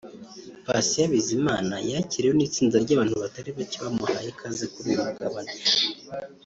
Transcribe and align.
Patient 0.65 1.09
Bizimana 1.13 1.75
yakiriwe 1.91 2.33
n'itsinda 2.35 2.75
ry'abantu 2.83 3.15
batari 3.23 3.49
bacye 3.57 3.77
bamuhaye 3.83 4.27
ikaze 4.33 4.63
kuri 4.73 4.87
uyu 4.91 5.03
mugabane 5.07 5.53